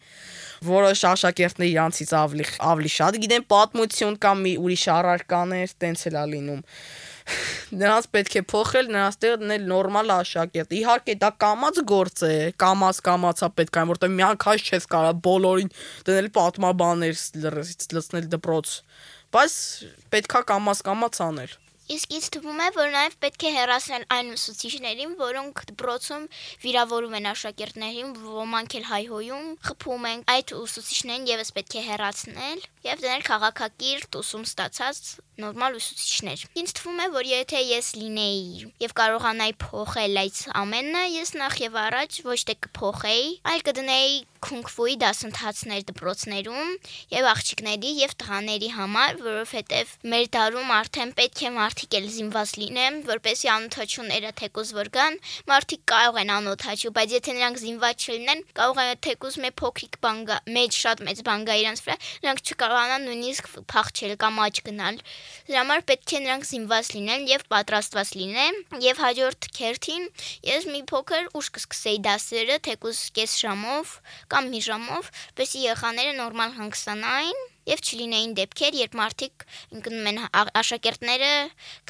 որոշ 0.69 1.03
աշակերտներ 1.13 1.69
իրանցից 1.69 2.15
ավելի 2.19 2.48
ավելի 2.71 2.91
շատ 2.95 3.19
գիտեն 3.24 3.45
պատմություն 3.53 4.19
կամ 4.25 4.43
մի 4.48 4.53
ուրիշ 4.65 4.83
առարկաներ, 5.00 5.75
տենց 5.86 6.05
էլ 6.09 6.19
է 6.19 6.25
լինում 6.33 6.65
նրանց 7.75 8.09
պետք 8.15 8.36
է 8.39 8.43
փոխել, 8.53 8.91
նրանց 8.95 9.17
տեղ 9.24 9.38
դնել 9.43 9.65
նորմալ 9.69 10.13
աշակերտ։ 10.15 10.75
Իհարկե 10.79 11.15
դա 11.24 11.31
կամած 11.43 11.79
գործ 11.93 12.24
է, 12.29 12.36
կամած 12.63 13.01
կամացա 13.09 13.50
պետք 13.59 13.79
է, 13.79 13.86
որտեղ 13.93 14.13
միանգամից 14.17 14.69
չես 14.69 14.89
կարա 14.93 15.15
բոլորին 15.29 15.74
դնել 16.09 16.29
պատմաբաներ 16.39 17.24
լցնել 17.95 18.29
դպրոց։ 18.36 18.75
Բայց 19.29 19.57
պետքա 20.13 20.45
կամած 20.50 20.86
կամաց 20.89 21.24
անել։ 21.29 21.57
Իսկ 21.89 22.12
ինձ 22.13 22.25
թվում 22.36 22.60
է, 22.62 22.65
որ 22.75 22.91
նաև 22.93 23.13
պետք 23.24 23.43
է 23.50 23.51
հեռացնել 23.55 24.03
այն 24.13 24.27
ուսուցիչներին, 24.36 25.13
որոնք 25.17 25.62
դպրոցում 25.72 26.27
վիրավորում 26.65 27.15
են 27.17 27.29
աշակերտներին, 27.31 28.12
ոմանք 28.39 28.75
էլ 28.77 28.86
հայհոյում, 28.89 29.48
խփում 29.65 30.05
են։ 30.12 30.22
Այդ 30.36 30.53
ուսուցիչներին 30.60 31.25
եւս 31.34 31.51
պետք 31.58 31.79
է 31.79 31.84
հեռացնել 31.89 32.62
եւ 32.89 33.01
դնել 33.03 33.25
քաղաքակիրթ 33.29 34.19
ուսում 34.22 34.46
ստացած 34.50 35.01
նորմալ 35.39 35.79
ուսուցիչներ։ 35.79 36.46
Ինձ 36.62 36.74
թվում 36.77 37.00
է, 37.00 37.08
որ 37.15 37.29
եթե 37.29 37.60
ես 37.74 37.89
լինեի 38.00 38.69
եւ 38.86 38.96
կարողանայի 39.01 39.55
փոխել 39.65 40.22
այդ 40.24 40.39
ամենը, 40.62 41.03
ես 41.15 41.34
նախ 41.41 41.58
եւ 41.65 41.79
առաջ 41.89 42.22
ոչ 42.29 42.39
թե 42.50 42.55
կփոխեի, 42.69 43.29
այլ 43.50 43.65
կդնեի 43.69 44.17
քունգֆուի 44.46 44.96
դասընթացներ 45.03 45.84
դպրոցներում 45.89 46.69
եւ 47.13 47.27
աղջիկների 47.29 47.91
եւ 48.00 48.13
տղաների 48.24 48.69
համար, 48.75 49.19
որովհետեւ 49.25 49.93
մեր 50.13 50.25
դարում 50.36 50.74
արդեն 50.79 51.13
պետք 51.19 51.43
է 51.50 51.51
մարդիկ 51.60 51.98
էլ 52.00 52.08
զինված 52.15 52.53
լինեն, 52.60 53.00
որպեսզի 53.10 53.51
անօթաչուները 53.55 54.31
թեկուզ 54.39 54.74
որ 54.79 54.91
գան, 54.96 55.19
մարդիկ 55.50 55.84
կարող 55.93 56.19
են 56.24 56.34
անօթաչու, 56.39 56.93
բայց 57.00 57.15
եթե 57.19 57.36
նրանք 57.39 57.62
զինված 57.63 58.05
չլինեն, 58.10 58.43
կարող 58.60 58.81
է 58.84 58.88
թեկուզ 59.10 59.39
մի 59.43 59.51
փոքրիկ 59.60 60.00
բան 60.03 60.22
գա, 60.29 60.38
մեծ 60.60 60.79
շատ 60.79 61.03
մեծ 61.10 61.24
բան 61.29 61.46
գա 61.50 61.58
իրանց 61.60 61.84
վրա, 61.86 61.98
նրանք 62.24 62.43
չկարողանան 62.50 63.08
նույնիսկ 63.10 63.50
փախչել 63.74 64.13
կամ 64.24 64.39
աճ 64.46 64.62
գնալ։ 64.69 65.00
Դրա 65.50 65.60
համար 65.60 65.84
պետք 65.89 66.13
է 66.13 66.22
նրանք 66.25 66.48
զինված 66.50 66.89
լինեն 66.96 67.25
եւ 67.29 67.43
պատրաստված 67.53 68.10
լինեն 68.19 68.60
եւ 68.86 69.01
հաջորդ 69.03 69.50
քերթին 69.60 70.05
ես 70.50 70.67
մի 70.69 70.81
փոքր 70.89 71.29
ուշ 71.39 71.50
կսկսեի 71.58 72.00
դասերը, 72.05 72.58
թեկուզ 72.69 73.00
կես 73.17 73.36
ժամով 73.43 73.93
կամ 74.33 74.51
մի 74.53 74.62
ժամով, 74.69 75.09
ովքեր 75.39 75.55
երեխաները 75.65 76.13
նորմալ 76.19 76.53
հանգստանային 76.59 77.41
եւ 77.69 77.83
չլինեին 77.86 78.36
դեպքեր, 78.39 78.77
երբ 78.79 78.95
մարդիկ 79.00 79.45
ընկնում 79.77 80.07
են 80.12 80.21
աշակերտները 80.62 81.33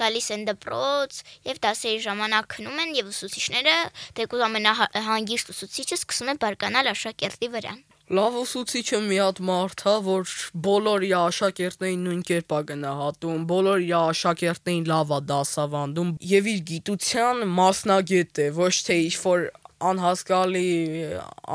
գալիս 0.01 0.31
են 0.35 0.47
դպրոց 0.49 1.21
եւ 1.49 1.61
դասերի 1.67 2.01
ժամանակ 2.07 2.49
քնում 2.55 2.81
են 2.85 2.97
եւ 2.99 3.13
ուսուցիչները 3.13 3.77
դեպի 4.19 4.43
ամենահանգիստ 4.49 5.53
ուսուցիչը 5.55 6.01
սկսում 6.01 6.33
է 6.33 6.37
բարկանալ 6.43 6.91
աշակերտի 6.95 7.53
վրա։ 7.55 7.77
Լավ 8.09 8.37
ուսուցիչը 8.39 8.99
մի 9.05 9.17
հատ 9.21 9.39
մարդ 9.45 9.81
է, 9.85 9.91
որ 10.07 10.31
բոլոր 10.65 11.03
իր 11.05 11.11
աշակերտներին 11.19 12.07
նույն 12.07 12.23
կերպ 12.25 12.55
է 12.57 12.61
գնահատում, 12.71 13.43
բոլոր 13.51 13.83
իր 13.85 13.93
աշակերտներին 13.99 14.87
լավ 14.89 15.13
է 15.13 15.19
դասավանդում 15.29 16.13
եւ 16.31 16.49
իր 16.53 16.63
գիտության 16.71 17.43
մասնագետ 17.59 18.41
է, 18.41 18.47
ոչ 18.57 18.73
թե 18.89 18.97
ինչ 19.05 19.13
որ 19.27 19.45
անհասկալի 19.79 20.69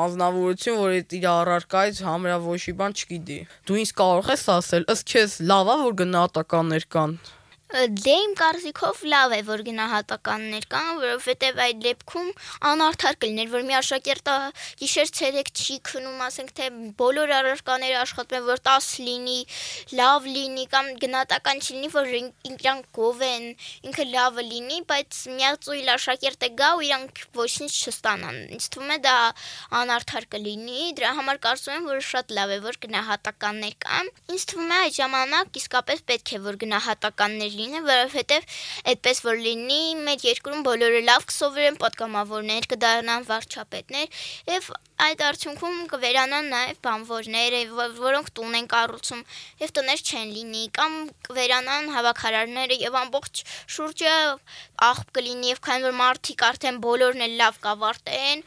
անznավորություն, 0.05 0.79
որ 0.81 0.95
այդ 0.99 1.15
իր 1.19 1.27
առարկայից 1.35 1.99
համրա 2.09 2.37
ոչի 2.45 2.75
բան 2.79 2.97
չգիտի։ 2.97 3.39
Դու 3.69 3.79
ինձ 3.83 3.93
կարող 4.01 4.31
ես 4.33 4.45
ասել, 4.55 4.87
ըստ 4.95 5.11
քեզ 5.13 5.35
լավ 5.51 5.73
է 5.75 5.77
որ 5.85 5.97
գնահատականներ 6.01 6.87
կան։ 6.95 7.19
Դե 7.73 8.13
իմ 8.13 8.35
կարծիքով 8.37 8.99
լավ 9.09 9.33
է, 9.35 9.39
որ 9.49 9.63
գնահատականներ 9.67 10.65
կան, 10.71 10.89
որովհետև 11.01 11.61
այդ 11.65 11.79
դեպքում 11.85 12.27
անարդար 12.71 13.17
կլիներ, 13.25 13.49
որ 13.55 13.63
մի 13.65 13.77
աշակերտը 13.79 14.35
գիշեր 14.83 15.13
ցերեկ 15.19 15.49
չի 15.55 15.77
քնում, 15.89 16.21
ասենք 16.27 16.53
թե 16.61 16.69
բոլոր 17.01 17.33
առարկաները 17.39 17.97
աշխատում 18.03 18.45
որ 18.51 18.63
10 18.69 18.91
լինի, 19.07 19.39
լավ 19.97 20.29
լինի 20.35 20.67
կամ 20.75 20.91
գնահատական 21.03 21.65
չլինի, 21.65 21.91
որ 21.97 22.13
իրանք 22.53 22.87
գով 23.01 23.25
են, 23.33 23.49
ինքը 23.89 24.07
լավը 24.13 24.47
լինի, 24.53 24.79
բայց 24.93 25.19
միացույլ 25.35 25.91
աշակերտը 25.97 26.53
գա 26.61 26.71
ու 26.79 26.85
իրանք 26.85 27.25
ոչինչ 27.41 27.73
չստանան։ 27.75 28.39
Ինձ 28.55 28.69
թվում 28.77 28.95
է 28.95 28.99
դա 29.09 29.17
անարդար 29.81 30.29
կլինի, 30.37 30.93
դրա 31.01 31.11
համար 31.19 31.43
կարծում 31.49 31.75
եմ, 31.81 31.91
որ 31.91 32.07
շատ 32.13 32.37
լավ 32.39 32.55
է, 32.55 32.61
որ 32.69 32.81
գնահատականներ 32.85 33.77
կան։ 33.89 34.15
Ինձ 34.35 34.47
թվում 34.53 34.75
է 34.75 34.79
այդ 34.85 34.97
ժամանակ 35.01 35.61
իսկապես 35.65 36.07
պետք 36.13 36.35
է 36.35 36.43
որ 36.45 36.61
գնահատականներ 36.65 37.55
լինի, 37.55 37.64
որովհետև 37.73 38.57
այդպես 38.93 39.21
որ 39.25 39.39
լինի, 39.45 39.83
մեր 40.05 40.27
երկրում 40.29 40.65
բոլորը 40.69 41.01
լավ 41.09 41.27
կսովորեն, 41.31 41.79
պատգամավորներ 41.81 42.69
կդառնան 42.75 43.27
վարչապետներ 43.31 44.27
եւ 44.53 44.69
այդ 45.05 45.23
արդյունքում 45.27 45.79
կվերանան 45.91 46.51
նաև 46.55 46.77
բանվորները, 46.85 47.63
որոնք 47.99 48.29
տուն 48.37 48.59
են 48.61 48.69
կառուցում 48.75 49.23
եւ 49.65 49.73
տներ 49.79 50.03
չեն 50.05 50.29
լինի 50.37 50.63
կամ 50.79 50.95
կվերանան 51.29 51.91
հավաքարարները 51.97 52.79
եւ 52.85 52.99
ամբողջ 53.01 53.43
շուրջը 53.75 54.15
աղբ 54.85 55.11
կլինի 55.17 55.51
եւ 55.53 55.61
քանի 55.65 55.85
որ 55.85 55.95
մարդիկ 55.99 56.45
արդեն 56.49 56.81
բոլորն 56.85 57.25
էլ 57.27 57.35
լավ 57.41 57.59
կավարտեն, 57.65 58.45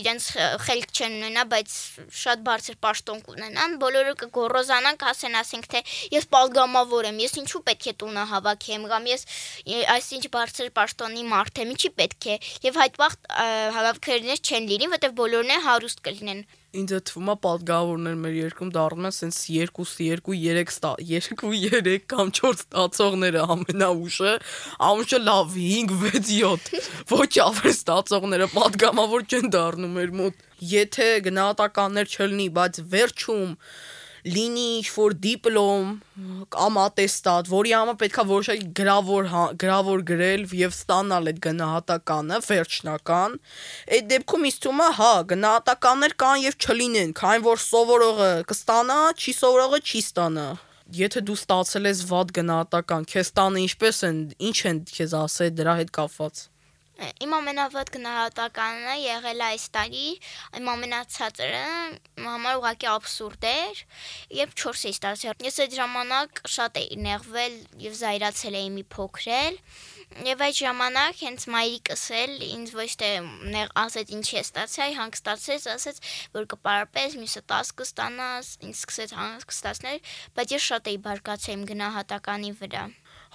իրենց 0.00 0.28
խելք 0.66 0.92
չեն 0.96 1.16
ունենա, 1.20 1.44
բայց 1.52 1.76
շատ 2.22 2.44
բարձր 2.46 2.78
պաշտոն 2.86 3.22
կունենան, 3.26 3.76
բոլորը 3.82 4.14
կգոռոզանան, 4.22 5.00
կասեն, 5.02 5.38
ասենք 5.42 5.70
թե 5.76 5.82
ես 6.16 6.28
պատգամավոր 6.36 7.10
եմ, 7.12 7.22
ես 7.26 7.38
ինչու 7.44 7.62
պետք 7.70 7.88
է 7.92 7.96
տունը 8.02 8.26
հավաքեմ 8.32 8.86
կամ 8.92 9.10
ես 9.12 9.26
այսինչ 9.96 10.24
բարձր 10.36 10.70
պաշտոնի 10.76 11.26
մարդ 11.32 11.64
եմ, 11.64 11.74
ինչի 11.76 11.90
պետք 12.02 12.30
է 12.30 12.38
եւ 12.66 12.78
այդ 12.86 13.00
վաղ 13.02 13.18
հավաքարարներ 13.76 14.44
չեն 14.46 14.70
լինի, 14.72 14.92
որտեվ 14.96 15.18
բոլորն 15.22 15.56
են 15.56 15.66
հարուստ 15.66 16.06
կլինեն։ 16.06 16.46
Ինձ 16.76 16.92
թվում 17.08 17.30
է 17.32 17.34
պատգավորներ 17.44 18.16
մեր 18.20 18.34
երկրում 18.36 18.70
դառնում 18.74 19.06
են 19.08 19.14
սենց 19.16 19.36
2 19.48 19.68
2 19.76 19.84
3 19.96 20.20
2 21.40 21.80
3 21.86 22.02
կամ 22.12 22.32
4 22.38 22.58
ստացողները 22.60 23.44
ամենաուշը, 23.54 24.32
ամուշը 24.88 25.20
լավ 25.22 25.56
5 25.66 25.98
6 26.04 26.32
7 26.36 27.12
ոչ 27.12 27.30
ավեր 27.46 27.72
ստացողները 27.72 28.48
պատգամավոր 28.54 29.28
չեն 29.30 29.52
դառնում 29.56 30.00
մեր 30.00 30.16
մոտ։ 30.22 30.48
Եթե 30.76 31.10
գնահատականներ 31.26 32.16
չլինի, 32.16 32.48
բայց 32.56 32.82
վերջում 32.96 33.54
լինի 34.26 34.64
ինչ-որ 34.80 35.14
դիպլոմ 35.22 35.90
կամ 36.54 36.78
ատեստատ, 36.82 37.50
որի 37.52 37.74
համար 37.76 37.98
պետքա 38.00 38.24
որոշակի 38.30 38.68
գրավոր 38.80 39.28
հա, 39.30 39.44
գրավոր 39.62 40.02
գրել 40.10 40.46
եւ 40.60 40.74
ստանալ 40.74 41.30
այդ 41.30 41.40
գնահատականը 41.46 42.40
վերջնական, 42.48 43.36
այդ 43.96 44.08
դեպքում 44.12 44.48
ինձ 44.50 44.60
թվում 44.66 44.82
է, 44.82 44.90
հա, 45.00 45.12
գնահատականներ 45.34 46.16
կան 46.24 46.44
եւ 46.46 46.58
չլինեն, 46.66 47.16
քանի 47.22 47.46
որ 47.46 47.62
սովորողը 47.66 48.32
կստանա, 48.50 49.00
չի 49.14 49.36
սովորողը 49.42 49.82
չի 49.86 50.02
ստանա 50.06 50.48
եթե 50.94 51.22
դու 51.26 51.38
ստացել 51.40 51.88
ես 51.90 52.02
վատ 52.10 52.34
գնահատական, 52.36 53.06
քեզ 53.10 53.32
տանը 53.38 53.62
ինչպես 53.66 54.02
են, 54.10 54.20
ինչ 54.50 54.58
են 54.70 54.84
քեզ 54.92 55.16
ասել 55.22 55.56
դրա 55.58 55.74
հետ 55.80 55.90
կապված։ 55.98 56.44
Իմ 56.96 57.32
ամենավատ 57.36 57.90
գնահատականը 57.92 58.92
եղել 59.02 59.42
է 59.42 59.46
այս 59.46 59.64
տարի, 59.74 60.04
իմ 60.56 60.68
ամենացածը 60.72 61.48
համար 62.24 62.60
ուղղակի 62.60 62.88
абսուրդ 62.92 63.44
էր, 63.50 63.82
երբ 64.38 64.54
4 64.62 64.86
էի 64.88 64.94
ստացել։ 64.96 65.44
Ես 65.44 65.60
այդ 65.66 65.76
ժամանակ 65.76 66.40
շատ 66.54 66.80
էի 66.80 66.98
նեղվել 67.04 67.58
եւ 67.84 67.98
զայրացել 68.00 68.56
էի 68.62 68.70
մի 68.78 68.86
փոքրել։ 68.96 69.60
Եվ 70.26 70.42
այդ 70.46 70.56
ժամանակ 70.56 71.22
հենց 71.22 71.44
մայրիկս 71.52 72.02
էլ 72.18 72.34
ինձ 72.46 72.70
ոչ 72.78 72.86
թե 73.02 73.08
ասեց 73.82 74.12
ինչի 74.16 74.38
է 74.38 74.42
ստացել, 74.46 74.94
հանգստացեց, 74.98 75.66
ասեց, 75.74 75.98
որ 76.36 76.46
կպարապես, 76.52 77.16
մյուսը 77.20 77.42
10 77.52 77.72
կստանաս, 77.80 78.52
ինձ 78.68 78.76
սկսեց 78.80 79.16
հանգստացնել, 79.18 80.00
բայց 80.38 80.54
ես 80.56 80.68
շատ 80.70 80.90
էի 80.94 81.00
բարկացել 81.08 81.56
իմ 81.56 81.66
գնահատականի 81.72 82.52
վրա։ 82.62 82.84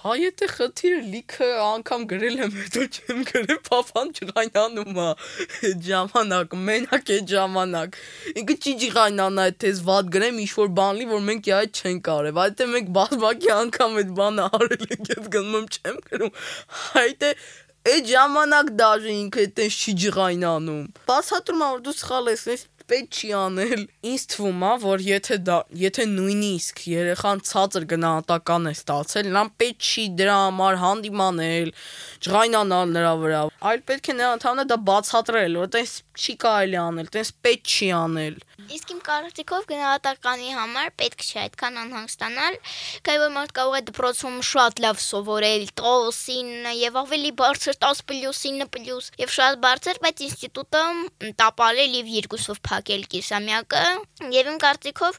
Հա 0.02 0.14
եթե 0.18 0.46
խթիր 0.50 0.94
լիքը 1.12 1.48
անգամ 1.62 2.04
գրել 2.10 2.38
եմ, 2.42 2.54
հետո 2.58 2.86
չեմ 2.96 3.20
գրել, 3.28 3.58
փափան 3.68 4.08
ջղայնանում 4.18 4.96
է 4.98 5.04
այդ 5.68 5.84
ժամանակ, 5.88 6.56
մենակ 6.68 7.12
այդ 7.16 7.34
ժամանակ։ 7.34 7.98
Ինքը 8.42 8.56
չի 8.58 8.74
ջղայնանա, 8.82 9.46
թե 9.62 9.72
վատ 9.90 10.10
գրեմ 10.16 10.40
ինչ 10.42 10.50
որ 10.58 10.72
բան 10.80 10.98
լի, 10.98 11.08
որ 11.12 11.22
մենք 11.28 11.50
այդ 11.58 11.82
չենք 11.82 12.10
արել։ 12.16 12.40
Այդ 12.46 12.62
է 12.66 12.68
մենք 12.72 12.90
բազմակի 12.98 13.52
անգամ 13.62 13.98
այդ 14.02 14.14
բանը 14.18 14.48
արել 14.58 14.86
ենք, 14.88 15.12
ես 15.12 15.30
գնում 15.36 15.58
եմ 15.60 15.68
չեմ 15.76 16.02
գրում։ 16.08 16.34
Այդ 17.02 17.28
է 17.28 17.32
այդ 17.82 18.10
ժամանակ 18.12 18.68
դաժե 18.78 19.14
ինքը 19.22 19.40
այդպես 19.42 19.78
չի 19.82 19.92
ջղայնանում։ 20.02 20.82
Բացատրում 21.08 21.62
եմ 21.62 21.72
որ 21.72 21.80
դու 21.86 21.94
սխալ 21.98 22.28
ես, 22.30 22.44
ես 22.52 22.62
պետք 22.92 23.18
չի 23.22 23.30
անել։ 23.38 23.82
Ինձ 24.12 24.24
թվում 24.32 24.64
է, 24.68 24.72
որ 24.82 25.04
եթե 25.06 25.36
դա 25.48 25.58
եթե 25.82 26.04
նույնիսկ 26.12 26.82
երեխան 26.92 27.42
ցածր 27.48 27.86
գնահատական 27.92 28.68
է 28.68 28.72
ստացել, 28.76 29.30
նա 29.36 29.44
պետք 29.62 29.88
չի 29.92 30.04
դրա 30.20 30.36
համար 30.42 30.80
հանդիմանել, 30.82 31.72
ջղայնանալ 32.26 32.94
նրա 32.96 33.12
վրա, 33.22 33.42
այլ 33.72 33.84
պետք 33.88 34.12
է 34.12 34.16
նրան 34.18 34.38
ընդհանրապես 34.38 34.72
դա 34.72 34.78
բացատրել, 34.92 35.58
որ 35.62 35.72
տես 35.76 35.92
չի 36.12 36.34
կարելի 36.44 36.78
անել, 36.82 37.08
տես 37.16 37.32
պետք 37.46 37.72
չի 37.72 37.88
անել։ 37.96 38.34
Իսկ 38.72 38.90
իմ 38.92 38.98
կարծիքով 39.06 39.64
գնահատականի 39.70 40.50
համար 40.54 40.90
պետք 41.00 41.24
չէ 41.26 41.38
այդքան 41.42 41.78
անհանգստանալ, 41.82 42.58
քանի 43.08 43.22
որ 43.22 43.32
մարդ 43.36 43.54
կարող 43.58 43.76
է 43.78 43.82
դպրոցում 43.88 44.36
շատ 44.48 44.82
լավ 44.84 45.00
սովորել 45.02 45.64
10-9 45.80 46.74
եւ 46.78 46.98
ավելի 47.02 47.32
բարձր 47.42 47.78
10+9+ 47.82 49.10
եւ 49.22 49.34
շատ 49.38 49.58
բարձր, 49.66 50.00
բայց 50.06 50.22
ինստիտուտը 50.28 50.84
տապալել 51.42 51.98
եւ 52.02 52.12
երկուսով 52.18 52.62
փակել 52.82 53.04
կիսամյակը 53.12 53.82
եւ 54.34 54.48
իմ 54.52 54.56
կարծիքով 54.62 55.18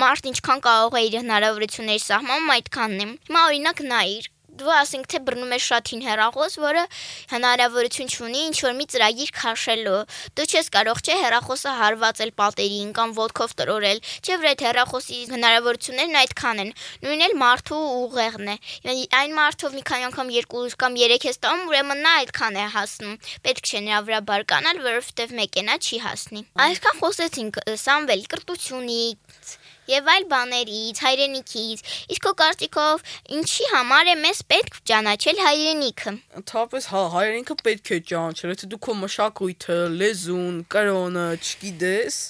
մարդ 0.00 0.28
ինչքան 0.32 0.62
կարող 0.66 0.96
է 0.98 1.02
իր 1.06 1.16
հնարավորությունների 1.20 2.02
սահմանում 2.02 2.54
այդքանն 2.56 3.04
է։ 3.04 3.06
Հիմա 3.30 3.42
օրինակ 3.50 3.82
նայիր 3.92 4.28
դու 4.60 4.72
ասենք 4.76 5.08
թե 5.12 5.20
բռնում 5.26 5.52
ես 5.56 5.64
շատ 5.66 5.90
հին 5.92 6.02
հեռախոս, 6.06 6.56
որը 6.62 6.84
հնարավորություն 7.32 8.12
ունի 8.26 8.40
ինչ 8.46 8.56
որ 8.66 8.74
մի 8.76 8.86
ծրագիր 8.92 9.30
քաշելու։ 9.36 10.00
Դու 10.36 10.46
չես 10.46 10.70
կարող 10.76 11.00
չէ 11.06 11.16
հեռախոսը 11.22 11.72
հարվածել 11.80 12.32
պատերին 12.40 12.92
կամ 12.96 13.14
ոդկով 13.16 13.54
տրորել, 13.60 14.00
չէ՞ 14.26 14.36
որ 14.36 14.48
այդ 14.52 14.64
հեռախոսի 14.66 15.20
հնարավորություններն 15.36 16.18
այդքան 16.22 16.62
են։ 16.64 16.70
Նույնն 17.06 17.26
էլ 17.26 17.36
մարդու 17.42 17.82
ուղեղն 18.06 18.50
է։ 18.52 18.56
Այն 19.16 19.36
մարդով 19.36 19.76
մի 19.76 19.82
քանի 19.90 20.06
անգամ 20.10 20.32
երկու 20.36 20.64
կամ 20.82 20.98
երեք 21.00 21.26
ես 21.26 21.40
տանում, 21.46 21.68
ուրեմն 21.70 22.02
նա 22.06 22.12
այդքան 22.22 22.56
է 22.56 22.66
հասնում։ 22.76 23.14
Պետք 23.46 23.70
չէ 23.70 23.80
նրա 23.86 24.00
վրա 24.06 24.20
բարկանալ, 24.30 24.82
որովհետև 24.86 25.36
մեկենա 25.40 25.76
չի 25.86 26.00
հասնի։ 26.06 26.42
Այսքան 26.66 27.00
խոսեցինք 27.02 27.60
Սամվել 27.86 28.26
կրտությունից 28.32 29.25
եւ 29.90 30.10
այլ 30.12 30.26
բաներից, 30.32 31.00
հայրենիքից։ 31.06 31.82
Իսկ 32.16 32.26
քո 32.26 32.32
կարծիքով 32.42 33.04
ինչի 33.38 33.68
համար 33.72 34.10
է 34.12 34.16
մեզ 34.22 34.42
պետք 34.52 34.78
ճանաչել 34.90 35.42
հայրենիքը։ 35.46 36.14
Ընդհանրապես 36.42 36.88
հա, 36.92 37.02
հայրենիքը 37.16 37.58
պետք 37.66 37.92
է 37.96 38.00
ճանաչել, 38.10 38.54
եթե 38.56 38.70
դու 38.72 38.80
քո 38.86 38.96
մշակույթը, 39.06 39.80
լեզուն, 40.00 40.56
կրոնը 40.76 41.26
չգիտես, 41.36 42.20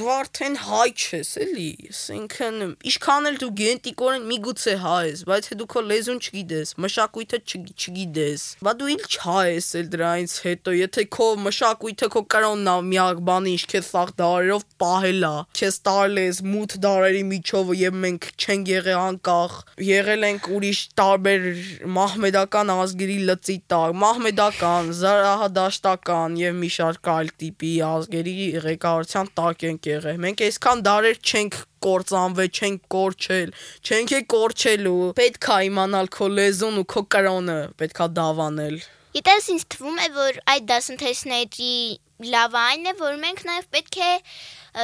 դու 0.00 0.08
արդեն 0.14 0.54
հայ 0.64 0.84
չես, 0.96 1.30
էլի։ 1.44 1.64
Այսինքն, 1.90 2.62
ինչքան 2.88 3.28
էլ 3.30 3.34
դու 3.40 3.48
գենետիկորեն 3.60 4.22
միգուցե 4.30 4.74
հայ 4.80 5.00
ես, 5.10 5.22
բայց 5.28 5.48
դու 5.60 5.66
քո 5.74 5.82
լեզուն 5.90 6.20
չգիտես, 6.24 6.70
մշակույթը 6.80 7.40
չգիտես, 7.44 8.44
բա 8.64 8.72
դու 8.80 8.88
ինչ 8.94 9.10
հայ 9.24 9.44
ես 9.50 9.68
էլ 9.80 9.90
դրանից 9.94 10.36
հետո, 10.46 10.74
եթե 10.78 11.04
քո 11.16 11.26
մշակույթը 11.44 12.08
քո 12.14 12.22
կրոնն 12.32 12.70
է 12.72 12.76
միակ 12.88 13.20
բանը, 13.28 13.52
ինչ 13.58 13.64
քեզ 13.74 13.90
սաղ 13.90 14.14
դարերով 14.20 14.64
պահել 14.80 15.28
է, 15.28 15.34
քեզ 15.60 15.78
տարել 15.90 16.22
ես 16.24 16.40
մութ 16.48 16.76
դարերի 16.86 17.22
միջով 17.34 17.74
եւ 17.80 18.00
մենք 18.06 18.30
չենք 18.40 18.72
եղել 18.72 19.00
անկախ, 19.04 19.58
եղել 19.90 20.26
ենք 20.30 20.50
ուրիշ 20.56 20.80
տարբեր 21.00 21.46
մահմեդական 22.00 22.74
ազգերի 22.78 23.18
լծի 23.28 23.58
տակ, 23.74 23.94
մահմեդական, 24.00 24.90
զարահադաշտական 25.00 26.40
եւ 26.40 26.58
մի 26.64 26.72
շարք 26.80 27.12
այլ 27.20 27.32
տիպի 27.44 27.72
ազգերի 27.90 28.36
ղեկավարության 28.70 29.32
տակ 29.40 29.68
ենք 29.70 29.89
եղել։ 29.90 30.22
Մենք 30.24 30.44
այսքան 30.46 30.84
դարեր 30.86 31.20
չենք 31.20 31.58
կործանվել, 31.86 32.50
չենք 32.60 32.86
կորչել, 32.94 33.52
չենք 33.86 34.14
է 34.16 34.22
կորչելու։ 34.36 34.96
Պետք 35.20 35.50
է 35.50 35.58
իմանալ 35.70 36.10
քո 36.16 36.32
լեզուն 36.38 36.80
ու 36.80 36.88
քո 36.94 37.04
կրոնը, 37.16 37.60
պետքա 37.80 38.08
դավանել։ 38.20 38.80
Գիտես, 39.10 39.46
ինձ 39.50 39.62
թվում 39.74 39.96
է, 39.98 40.04
որ 40.14 40.36
այդ 40.52 40.66
դասընթացների 40.70 41.70
լավ 42.30 42.52
այն 42.60 42.84
է, 42.90 42.92
որ 43.00 43.16
մենք 43.18 43.40
նաև 43.48 43.64
պետք 43.74 43.96
է 44.06 44.10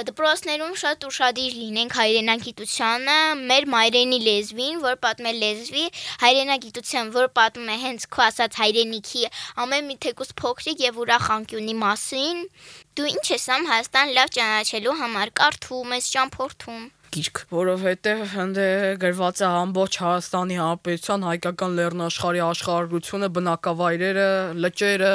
դպրոցներում 0.09 0.73
շատ 0.81 1.07
ուրشادիր 1.07 1.53
լինենք 1.61 1.95
հայրենագիտությանը, 1.99 3.19
մեր 3.51 3.69
մայրենի 3.75 4.19
լեզվին, 4.25 4.81
որ 4.83 4.99
պատմե 5.05 5.35
լեզվի, 5.37 5.85
հայրենագիտության, 6.25 7.13
որ 7.15 7.31
պատմում 7.39 7.71
է 7.71 7.79
հենց 7.85 8.09
քո 8.17 8.25
ասած 8.27 8.59
հայրենիքի 8.65 9.25
ամեն 9.67 9.89
մի 9.93 9.99
թեկուս 10.07 10.35
փոքրիկ 10.43 10.85
եւ 10.89 11.01
ուրախ 11.07 11.31
անկյունի 11.37 11.79
մասին։ 11.87 12.45
Դու 12.97 13.11
ինչ 13.15 13.27
ես 13.37 13.49
ամ 13.55 13.71
Հայաստան 13.71 14.15
լավ 14.17 14.35
ճանաչելու 14.41 14.99
համար, 15.07 15.35
կարդում 15.39 15.97
ես, 16.01 16.13
ճամփորդում 16.17 16.85
գիրք, 17.17 17.39
որովհետև 17.49 18.19
հնդե 18.29 18.65
գրված 19.01 19.39
է 19.41 19.47
ամբողջ 19.49 19.97
Հայաստանի 20.03 20.57
Հանրապետության 20.61 21.23
հայկական 21.27 21.77
լեռնաշխարհի 21.79 22.41
աշխարհագրությունը, 22.45 23.29
բնակավայրերը, 23.37 24.27
լճերը, 24.61 25.13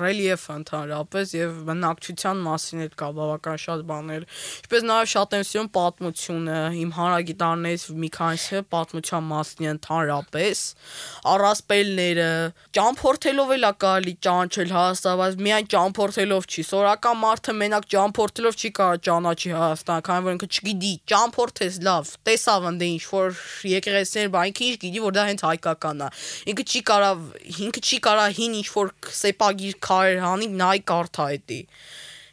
ռելիեֆը 0.00 0.56
ընդհանրապես 0.58 1.34
եւ 1.36 1.58
բնակչության 1.68 2.40
մասին 2.48 2.84
էլ 2.86 2.94
կա 3.02 3.08
բավական 3.18 3.60
շատ 3.64 3.84
բաներ։ 3.90 4.24
Ինչպես 4.58 4.86
նաեւ 4.88 5.10
շատ 5.12 5.36
եմ 5.38 5.44
սիրում 5.48 5.68
պատմությունը, 5.76 6.56
իմ 6.78 6.94
հանրագիտարներից 6.96 7.84
մի 7.98 8.10
քանիսը 8.16 8.62
պատմության 8.72 9.28
մասին 9.28 9.68
ընդհանրապես, 9.74 10.64
առասպելները, 11.28 12.30
ճամփորդելով 12.78 13.54
էլ 13.58 13.68
ակալի 13.68 14.16
ճանաչել 14.28 14.74
Հայաստանը, 14.78 15.18
բայց 15.18 15.38
միայն 15.48 15.70
ճամփորդելով 15.76 16.48
չի, 16.48 16.66
սորական 16.72 17.22
մարդը 17.28 17.56
մենակ 17.58 17.88
ճամփորդելով 17.98 18.58
չի 18.58 18.72
կարող 18.78 19.02
ճանաչի 19.08 19.54
Հայաստանը, 19.58 20.06
քանի 20.08 20.26
որ 20.28 20.36
ինքը 20.38 20.48
չգիտի 20.48 20.92
ճամփորդես 21.18 21.76
լավ, 21.82 22.10
տեսավ 22.28 22.66
ընդ 22.68 22.84
ինչ 22.86 23.02
որ 23.10 23.38
եկեղեցիներ, 23.72 24.28
բա 24.34 24.42
ինքը 24.48 24.64
ինչ 24.68 24.76
գիտի, 24.84 25.00
որ 25.04 25.14
դա 25.16 25.24
հենց 25.28 25.44
հայկական 25.48 26.02
է։ 26.04 26.08
Ինքը 26.52 26.64
չի 26.68 26.82
կարա, 26.90 27.10
ինքը 27.66 27.82
չի 27.88 27.98
կարա 28.06 28.26
հին 28.38 28.56
ինչ 28.58 28.68
որ 28.74 28.92
սեպագիր 29.18 29.78
քարեր 29.88 30.20
հանի, 30.24 30.48
նայ 30.62 30.78
կարթա 30.92 31.28
էտի։ 31.38 31.60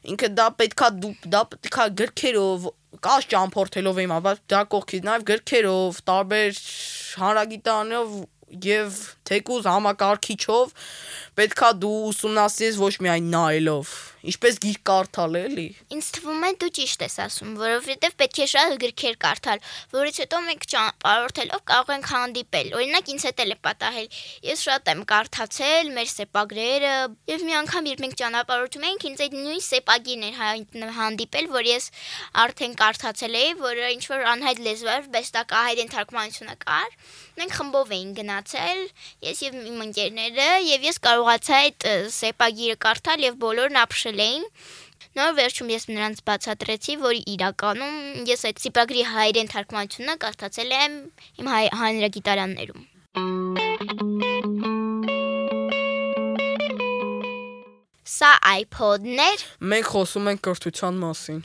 Ինքը 0.05 0.29
դա 0.37 0.47
պետքա 0.61 0.89
դու 1.01 1.13
դա 1.33 1.41
պետքա 1.55 1.85
գրքերով 2.01 2.67
կաշ 3.05 3.27
ճամփորդելով 3.33 4.01
իմ, 4.05 4.13
բայց 4.25 4.41
դա 4.53 4.61
կողքից 4.75 5.05
նաև 5.09 5.25
գրքերով, 5.31 6.01
տարբեր 6.09 6.59
հանրագիտանով 7.25 8.13
եւ 8.65 8.99
թեկուզ 9.29 9.69
համակարգիչով 9.71 10.75
պետքա 11.39 11.71
դու 11.85 11.95
ուսումնասիրես 12.11 12.81
ոչ 12.85 12.93
միայն 13.05 13.31
նայելով 13.35 13.95
ինչպես 14.25 14.57
գիրք 14.63 14.83
կարդալ 14.89 15.37
էլի։ 15.39 15.65
Ինձ 15.93 16.07
թվում 16.15 16.45
է 16.45 16.49
դու 16.61 16.69
ճիշտ 16.77 17.03
ես 17.05 17.15
ասում, 17.25 17.51
որովհետև 17.59 18.15
պետք 18.21 18.39
է 18.41 18.47
շատ 18.51 18.75
գրքեր 18.81 19.17
կարդալ, 19.21 19.61
որից 19.93 20.19
հետո 20.23 20.39
մենք 20.45 20.65
ճանապարհորդելով 20.73 21.61
կարող 21.71 21.91
ենք 21.95 22.09
հանդիպել։ 22.15 22.71
Օրինակ 22.79 23.11
ինձ 23.15 23.25
հետ 23.29 23.43
էլ 23.45 23.53
է 23.53 23.57
պատահել։ 23.65 24.07
Ես 24.49 24.63
շատ 24.65 24.91
եմ 24.95 25.03
կարդացել 25.11 25.91
մեր 25.95 26.09
սեպագրերը, 26.15 26.95
եւ 27.35 27.45
մի 27.45 27.55
անգամ 27.61 27.89
երբ 27.91 28.03
մենք 28.05 28.17
ճանապարհորդում 28.21 28.87
էինք, 28.89 29.05
ինձ 29.05 29.23
այդ 29.25 29.37
նույն 29.45 29.63
սեպագիրն 29.65 30.25
էր 30.25 30.95
հանդիպել, 30.95 31.49
որ 31.55 31.69
ես 31.69 31.89
արդեն 32.45 32.75
կարդացել 32.81 33.39
էի, 33.45 33.53
որը 33.61 33.91
ինչ 33.95 34.03
որ 34.15 34.25
անհայտ 34.35 34.63
լեզվով 34.65 35.09
վեստակահայերեն 35.15 35.93
թարգմանությունը 35.95 36.55
կար։ 36.65 36.97
Մենք 37.35 37.55
խմբով 37.55 37.89
էինք 37.95 38.15
գնացել, 38.15 38.81
ես 39.25 39.39
եւ 39.41 39.55
իմ 39.65 39.79
ընկերները, 39.85 40.47
եւ 40.69 40.83
ես 40.85 40.97
կարողացա 41.05 41.59
այդ 41.65 41.85
սեպագիրը 42.13 42.75
կարդալ 42.85 43.23
եւ 43.25 43.37
բոլորն 43.41 43.79
ապշել 43.81 44.19
էին։ 44.25 44.43
Նոր 45.15 45.31
վերջում 45.39 45.71
ես 45.71 45.87
նրանց 45.89 46.21
բացատրեցի, 46.27 46.97
որ 47.01 47.15
իրականում 47.33 47.97
ես 48.29 48.45
այդ 48.49 48.61
սիպագրի 48.65 49.03
հայերեն 49.15 49.51
թարգմանությունը 49.55 50.15
կարդացել 50.25 50.75
եմ 50.75 50.99
իմ 51.41 51.51
հանրագիտարաններում։ 51.81 52.85
Սա 58.15 58.31
iPod-ներ։ 58.59 59.49
Մենք 59.73 59.91
խոսում 59.95 60.31
ենք 60.35 60.47
կրթության 60.49 61.03
մասին։ 61.05 61.43